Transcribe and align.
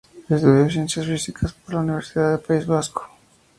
Estudió 0.29 0.67
Ciencias 0.67 1.05
Físicas 1.05 1.53
por 1.53 1.75
la 1.75 1.81
Universidad 1.81 2.31
del 2.31 2.39
País 2.39 2.65
Vasco. 2.65 3.07